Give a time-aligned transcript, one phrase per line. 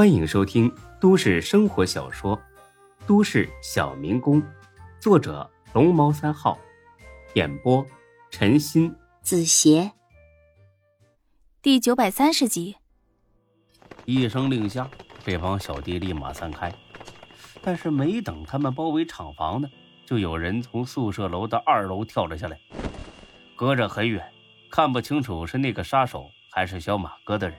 [0.00, 2.34] 欢迎收听都市生活小说
[3.06, 4.40] 《都市小民工》，
[4.98, 6.58] 作者龙猫三号，
[7.34, 7.86] 演播
[8.30, 9.92] 陈鑫、子邪，
[11.60, 12.76] 第九百三十集。
[14.06, 14.88] 一声令下，
[15.22, 16.74] 这帮小弟立马散开。
[17.60, 19.68] 但是没等他们包围厂房呢，
[20.06, 22.58] 就有人从宿舍楼的二楼跳了下来，
[23.54, 24.26] 隔着很远，
[24.70, 27.58] 看不清楚是那个杀手还是小马哥的人。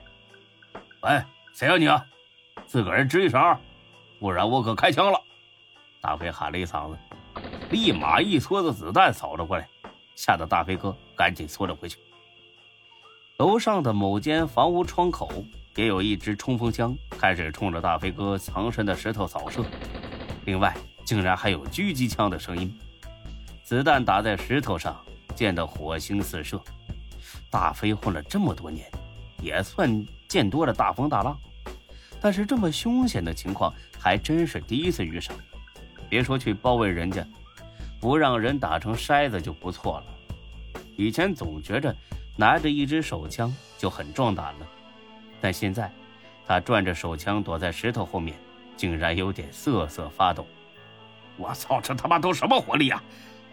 [1.02, 1.22] 喂，
[1.52, 2.04] 谁呀你啊？
[2.72, 3.54] 自个人吱一声，
[4.18, 5.20] 不然我可开枪了！
[6.00, 6.96] 大飞喊了一嗓子，
[7.70, 9.68] 立马一撮子子弹扫了过来，
[10.16, 11.98] 吓得大飞哥赶紧缩了回去。
[13.36, 19.62] 楼上的某间房屋窗口也有一支冲锋枪，开始冲着大飞哥藏身的石头扫射。
[20.46, 22.74] 另外，竟然还有狙击枪的声音，
[23.62, 24.98] 子弹打在石头上，
[25.34, 26.58] 溅得火星四射。
[27.50, 28.90] 大飞混了这么多年，
[29.42, 31.38] 也算见多了大风大浪。
[32.22, 35.34] 但是这么凶险的情况还真是第一次遇上。
[36.08, 37.26] 别说去包围人家，
[38.00, 40.06] 不让人打成筛子就不错了。
[40.96, 41.94] 以前总觉着
[42.36, 44.66] 拿着一支手枪就很壮胆了，
[45.40, 45.90] 但现在
[46.46, 48.36] 他转着手枪躲在石头后面，
[48.76, 50.46] 竟然有点瑟瑟发抖。
[51.36, 53.02] 我操，这他妈都什么火力呀！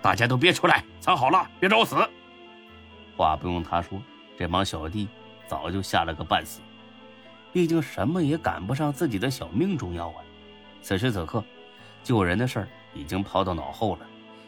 [0.01, 1.95] 大家都别出来，藏好了，别找死。
[3.17, 4.01] 话不用他说，
[4.37, 5.07] 这帮小弟
[5.47, 6.61] 早就吓了个半死。
[7.51, 10.23] 毕竟什么也赶不上自己的小命重要啊！
[10.81, 11.43] 此时此刻，
[12.03, 14.05] 救人的事儿已经抛到脑后了，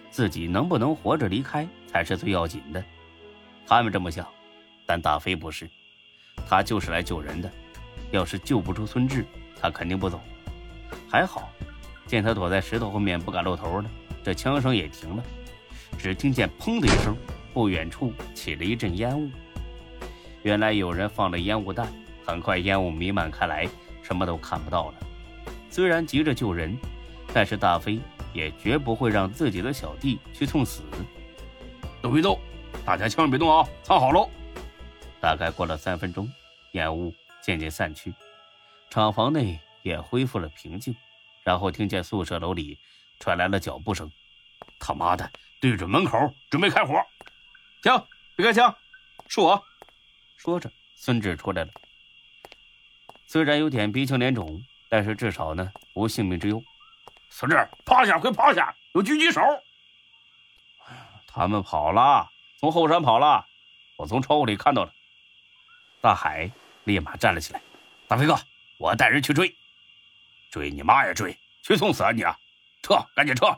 [0.09, 2.83] 自己能不能活着离开才是最要紧的。
[3.65, 4.27] 他们这么想，
[4.85, 5.69] 但大飞不是，
[6.47, 7.51] 他就是来救人的。
[8.11, 9.25] 要是救不出孙志，
[9.59, 10.19] 他肯定不走。
[11.09, 11.49] 还好，
[12.05, 13.89] 见他躲在石头后面不敢露头了，
[14.23, 15.23] 这枪声也停了。
[15.97, 17.15] 只听见“砰”的一声，
[17.53, 19.29] 不远处起了一阵烟雾。
[20.43, 21.87] 原来有人放了烟雾弹。
[22.25, 23.67] 很快，烟雾弥漫开来，
[24.01, 24.97] 什么都看不到了。
[25.69, 26.77] 虽然急着救人，
[27.33, 27.99] 但是大飞
[28.33, 30.83] 也绝不会让自己的小弟去送死。
[32.01, 32.39] 都别动，
[32.85, 33.67] 大家千万别动啊！
[33.83, 34.29] 藏好喽。
[35.19, 36.29] 大概过了三分钟，
[36.71, 38.13] 烟雾渐渐散去，
[38.89, 40.95] 厂房内也恢复了平静。
[41.43, 42.77] 然后听见宿舍楼里
[43.19, 44.11] 传来了脚步声。
[44.79, 46.17] 他妈的，对准门口
[46.49, 46.95] 准备开火！
[47.81, 47.91] 停，
[48.35, 48.75] 别开枪，
[49.27, 49.63] 是我。
[50.37, 51.71] 说着，孙志出来了。
[53.31, 56.61] 虽然有点鼻青脸肿，但是至少呢无性命之忧。
[57.29, 57.55] 孙志，
[57.85, 58.75] 趴下，快趴下！
[58.91, 59.39] 有狙击手。
[61.27, 63.47] 他们跑了，从后山跑了。
[63.95, 64.93] 我从窗户里看到了。
[66.01, 66.51] 大海
[66.83, 67.61] 立马站了起来。
[68.05, 68.37] 大飞哥，
[68.77, 69.55] 我带人去追。
[70.49, 71.13] 追你妈呀！
[71.13, 72.37] 追，去送死啊你啊！
[72.83, 73.57] 撤，赶紧撤！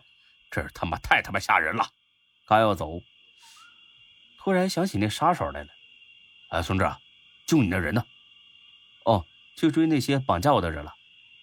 [0.52, 1.84] 这他妈太他妈吓人了。
[2.46, 3.02] 刚要走，
[4.38, 5.70] 突然想起那杀手来了。
[6.50, 6.88] 哎，孙志，
[7.48, 8.06] 就你那人呢？
[9.06, 9.26] 哦。
[9.56, 10.94] 去追那些绑架我的人了！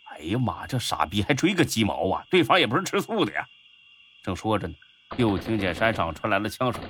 [0.04, 2.24] 哎呀妈，这傻逼还追个鸡毛啊！
[2.30, 3.46] 对方也不是吃素的呀！
[4.22, 4.74] 正说着呢，
[5.16, 6.82] 又听见山上传来了枪声。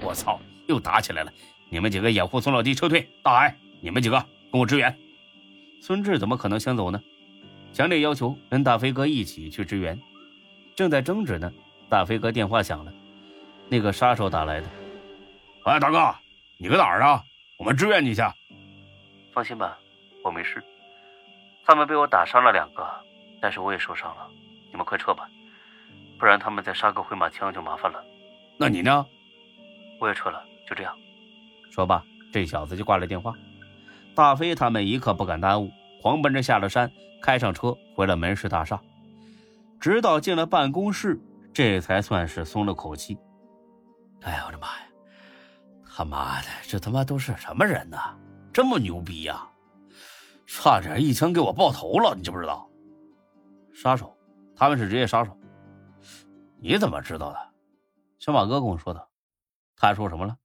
[0.00, 1.32] 我操，又打起来了！
[1.68, 3.08] 你们几个掩护孙老弟撤退。
[3.22, 4.18] 大海，你们几个
[4.50, 4.98] 跟我支援。
[5.80, 7.02] 孙志怎么可能先走呢？
[7.72, 9.98] 强烈要求跟大飞哥一起去支援。
[10.74, 11.52] 正在争执呢，
[11.88, 12.92] 大飞哥电话响了，
[13.68, 14.66] 那个杀手打来的。
[15.64, 16.14] 哎，大哥，
[16.56, 17.22] 你搁哪儿呢？
[17.58, 18.34] 我们支援你一下。
[19.32, 19.78] 放心吧。
[20.22, 20.62] 我没事，
[21.64, 22.88] 他们被我打伤了两个，
[23.40, 24.28] 但是我也受伤了。
[24.70, 25.28] 你们快撤吧，
[26.18, 28.02] 不然他们再杀个回马枪就麻烦了。
[28.58, 29.04] 那你呢？
[30.00, 30.96] 我也撤了，就这样。
[31.70, 32.02] 说罢，
[32.32, 33.34] 这小子就挂了电话。
[34.14, 36.90] 大飞他们一刻不敢耽误，狂奔着下了山，
[37.20, 38.80] 开上车回了门市大厦。
[39.80, 41.20] 直到进了办公室，
[41.52, 43.18] 这才算是松了口气。
[44.22, 44.86] 哎呀，我的妈呀！
[45.94, 47.98] 他妈的，这他妈都是什么人呢？
[48.52, 49.46] 这么牛逼呀！
[50.54, 52.70] 差点一枪给我爆头了，你知不知道？
[53.72, 54.14] 杀手，
[54.54, 55.36] 他们是职业杀手。
[56.60, 57.54] 你怎么知道的？
[58.18, 59.08] 小马哥跟我说的。
[59.74, 60.38] 他还说什么了？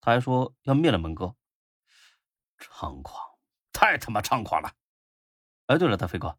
[0.00, 1.36] 他还说要灭了门哥。
[2.58, 3.16] 猖狂，
[3.72, 4.72] 太他妈猖狂了！
[5.66, 6.36] 哎，对了，大飞哥，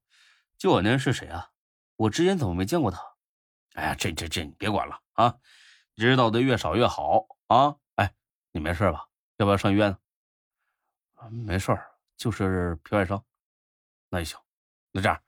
[0.57, 1.51] 救我那人是谁啊？
[1.95, 3.01] 我之前怎么没见过他？
[3.75, 5.38] 哎呀，这这这，你别管了啊！
[5.95, 7.77] 知道的越少越好啊！
[7.95, 8.13] 哎，
[8.51, 9.07] 你没事吧？
[9.38, 9.97] 要不要上医院呢？
[11.31, 11.93] 没事儿。
[12.18, 13.24] 就是皮外伤，
[14.10, 14.39] 那也行。
[14.92, 15.21] 那这样，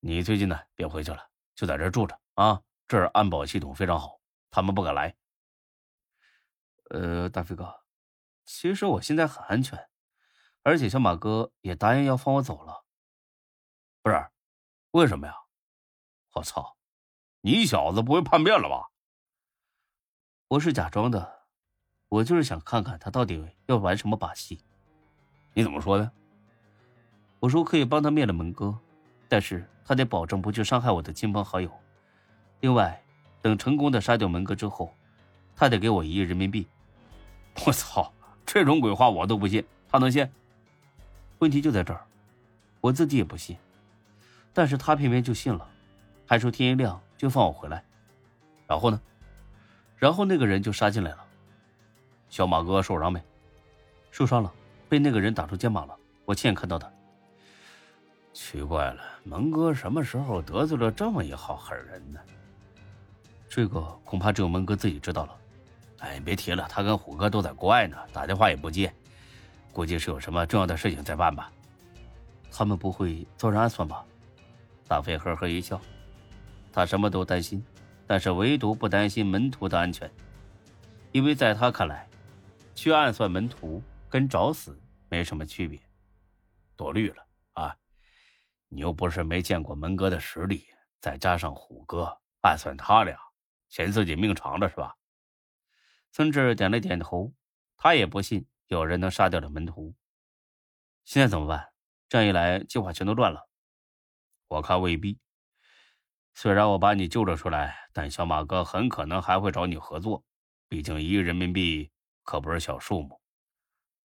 [0.00, 2.62] 你最近呢别回去了，就在这住着啊。
[2.88, 4.20] 这儿安保系统非常好，
[4.50, 5.16] 他们不敢来。
[6.90, 7.84] 呃，大飞哥，
[8.44, 9.88] 其实我现在很安全，
[10.62, 12.84] 而且小马哥也答应要放我走了。
[14.02, 14.30] 不是，
[14.90, 15.34] 为什么呀？
[16.34, 16.76] 我操，
[17.40, 18.90] 你小子不会叛变了吧？
[20.48, 21.46] 我是假装的，
[22.08, 24.62] 我就是想看看他到底要玩什么把戏。
[25.54, 26.12] 你怎么说的？
[27.42, 28.78] 我说可以帮他灭了门哥，
[29.26, 31.68] 但是他得保证不去伤害我的亲朋好友。
[32.60, 33.02] 另外，
[33.40, 34.94] 等成功的杀掉门哥之后，
[35.56, 36.68] 他得给我一亿人民币。
[37.66, 38.12] 我操，
[38.46, 40.24] 这种鬼话我都不信，他能信？
[41.40, 42.06] 问题就在这儿，
[42.80, 43.56] 我自己也不信，
[44.54, 45.68] 但是他偏偏就信了，
[46.24, 47.82] 还说天一亮就放我回来。
[48.68, 49.00] 然后呢？
[49.96, 51.24] 然后那个人就杀进来了。
[52.28, 53.20] 小马哥受伤没？
[54.12, 54.52] 受伤了，
[54.88, 55.96] 被那个人打出肩膀了。
[56.24, 56.92] 我亲眼看到的。
[58.32, 62.20] 奇怪了，蒙哥什么时候得罪了这么一号狠人呢？
[63.48, 65.36] 这个恐怕只有蒙哥自己知道了。
[65.98, 68.92] 哎，别提了，他跟虎哥都在国外呢，打电话也不接，
[69.72, 71.52] 估计是有什么重要的事情在办吧。
[72.50, 74.04] 他们不会遭人暗算吧？
[74.88, 75.80] 大飞呵呵一笑，
[76.72, 77.64] 他什么都担心，
[78.06, 80.10] 但是唯独不担心门徒的安全，
[81.12, 82.08] 因为在他看来，
[82.74, 84.76] 去暗算门徒跟找死
[85.08, 85.78] 没什么区别。
[86.76, 87.22] 多虑了！
[88.74, 90.66] 你又不是没见过门哥的实力，
[90.98, 93.18] 再加上虎哥暗算他俩，
[93.68, 94.96] 嫌自己命长了是吧？
[96.10, 97.34] 孙志点了点头，
[97.76, 99.94] 他也不信有人能杀掉了门徒。
[101.04, 101.74] 现在怎么办？
[102.08, 103.46] 这样一来，计划全都乱了。
[104.48, 105.20] 我看未必。
[106.32, 110.24] 虽然我把你救了出来，但小马哥很可能还会找你合作。
[110.66, 111.92] 毕竟一亿人民币
[112.22, 113.20] 可不是小数目。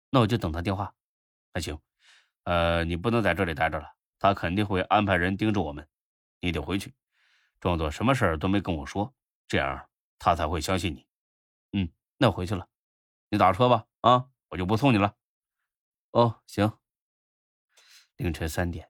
[0.09, 0.95] 那我就等他电话。
[1.53, 1.79] 那行，
[2.45, 3.96] 呃，你不能在这里待着了。
[4.19, 5.87] 他肯定会安排人盯着我们，
[6.39, 6.93] 你得回去，
[7.59, 9.13] 装作什么事儿都没跟我说，
[9.47, 11.07] 这样他才会相信你。
[11.73, 12.67] 嗯，那回去了，
[13.29, 15.15] 你打车吧，啊，我就不送你了。
[16.11, 16.71] 哦，行。
[18.15, 18.89] 凌晨三点，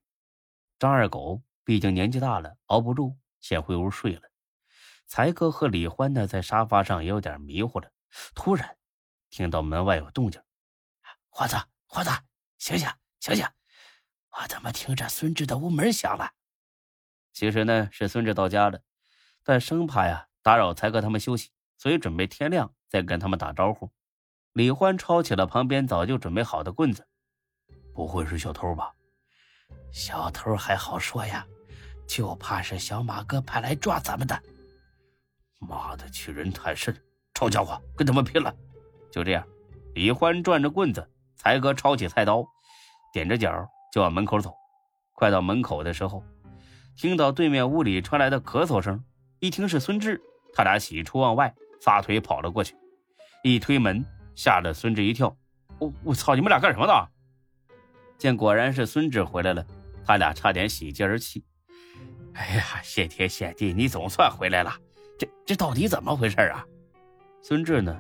[0.80, 4.22] 张二狗毕竟年纪大了，熬不住，先回屋睡了。
[5.06, 7.92] 才哥和李欢呢，在沙发上也有点迷糊了。
[8.34, 8.78] 突然，
[9.30, 10.42] 听到门外有动静，
[11.30, 12.10] 花子，花子，
[12.58, 12.90] 醒醒，
[13.20, 13.46] 醒醒！
[14.40, 16.32] 我怎么听着孙志的屋门响了？
[17.34, 18.82] 其实呢是孙志到家了，
[19.44, 23.90] 但生怕呀打扰才哥他们休息，所以准备天亮再跟他们打招呼。
[24.54, 27.08] 李欢抄起了旁边早就准备好的棍子，
[27.94, 28.94] 不会是小偷吧？
[29.92, 31.46] 小偷还好说呀，
[32.08, 34.42] 就怕是小马哥派来抓咱们的。
[35.60, 36.96] 妈的，欺人太甚！
[37.34, 38.56] 臭家伙，跟他们拼了！
[39.12, 39.48] 就这样，
[39.94, 42.44] 李欢转着棍子，才哥抄起菜刀，
[43.14, 43.68] 踮着脚。
[43.92, 44.54] 就往门口走，
[45.14, 46.24] 快到门口的时候，
[46.96, 49.04] 听到对面屋里传来的咳嗽声。
[49.40, 50.20] 一听是孙志，
[50.54, 52.76] 他俩喜出望外，撒腿跑了过去。
[53.44, 54.04] 一推门，
[54.36, 55.36] 吓得孙志一跳
[55.80, 56.34] ：“我我操！
[56.34, 56.94] 你们俩干什么呢？”
[58.18, 59.64] 见果然是孙志回来了，
[60.04, 61.46] 他俩差点喜极而泣。
[62.34, 64.74] 哎呀，谢天谢地，你总算回来了！
[65.20, 66.66] 这这到底怎么回事啊？
[67.44, 67.96] 孙志呢，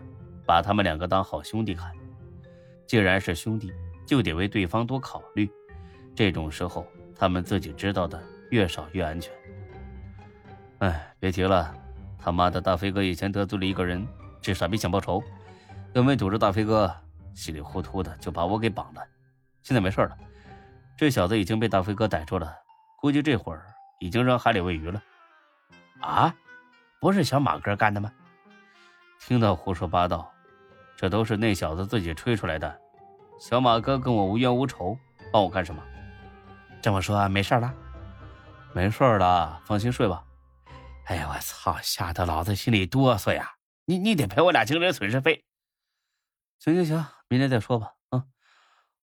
[0.46, 1.92] 把他们两个当好兄弟看。
[2.88, 3.72] 既然是兄弟，
[4.06, 5.48] 就得为对方多考虑。
[6.18, 6.84] 这种时候，
[7.16, 8.20] 他们自己知道的
[8.50, 9.32] 越少越安全。
[10.80, 11.72] 哎，别提了，
[12.18, 14.08] 他妈的大飞哥以前得罪了一个人，
[14.42, 15.22] 这傻逼想报仇，
[15.94, 16.92] 又没堵着大飞哥，
[17.36, 19.02] 稀里糊涂的就把我给绑了。
[19.62, 20.18] 现在没事了，
[20.98, 22.52] 这小子已经被大飞哥逮住了，
[23.00, 23.68] 估计这会儿
[24.00, 25.00] 已经扔海里喂鱼了。
[26.00, 26.34] 啊，
[27.00, 28.12] 不是小马哥干的吗？
[29.20, 30.34] 听到胡说八道，
[30.96, 32.76] 这都是那小子自己吹出来的。
[33.40, 34.98] 小马哥跟我无冤无仇，
[35.32, 35.84] 帮我干什么？
[36.82, 37.74] 这么说没事了，
[38.74, 40.24] 没事了，放心睡吧。
[41.06, 43.56] 哎呀，我操，吓得老子心里哆嗦呀！
[43.86, 45.46] 你你得赔我俩精神损失费。
[46.60, 47.94] 行行行，明天再说吧。
[48.10, 48.26] 啊，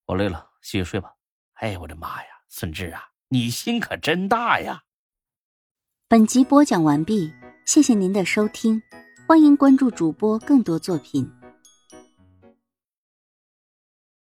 [0.07, 1.15] 我累了，继续睡吧。
[1.55, 4.83] 哎，我的妈呀，孙志啊，你心可真大呀！
[6.09, 7.33] 本集播讲完毕，
[7.65, 8.83] 谢谢您的收听，
[9.27, 11.31] 欢迎关注主播更多作品。